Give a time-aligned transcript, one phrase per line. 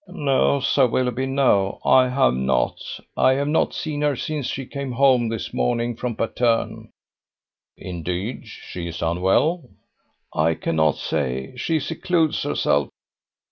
[0.07, 1.79] "No, Sir Willoughby, no.
[1.85, 2.81] I have not;
[3.15, 6.91] I have not seen her since she came home this morning from Patterne."
[7.77, 8.47] "Indeed?
[8.47, 9.69] She is unwell?"
[10.33, 11.53] "I cannot say.
[11.55, 12.89] She secludes herself."